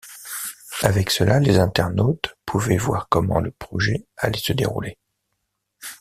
Avec 0.81 1.11
cela, 1.11 1.39
les 1.39 1.59
internautes 1.59 2.35
pouvaient 2.47 2.77
voir 2.79 3.07
comment 3.07 3.39
le 3.39 3.51
projet 3.51 4.07
allait 4.17 4.39
se 4.39 4.51
dérouler. 4.51 4.97